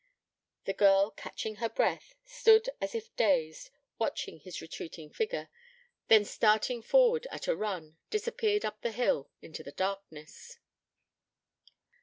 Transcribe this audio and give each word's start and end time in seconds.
The 0.65 0.73
girl, 0.73 1.11
catching 1.11 1.57
at 1.57 1.59
her 1.59 1.69
breath, 1.69 2.15
stood 2.25 2.69
as 2.81 2.95
if 2.95 3.15
dazed, 3.15 3.69
watching 3.99 4.39
his 4.39 4.59
retreating 4.59 5.11
figure; 5.11 5.47
then 6.07 6.25
starting 6.25 6.81
forward 6.81 7.27
at 7.29 7.47
a 7.47 7.55
run, 7.55 7.97
disappeared 8.09 8.65
up 8.65 8.81
the 8.81 8.93
hill, 8.93 9.29
into 9.43 9.61
the 9.61 9.71
darkness. 9.73 10.57